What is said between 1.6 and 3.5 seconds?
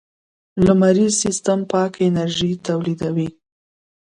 پاک انرژي تولیدوي.